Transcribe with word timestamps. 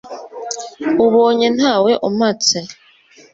ubonye 1.05 1.47
ntawe 1.57 1.91
umpatse 2.07 2.57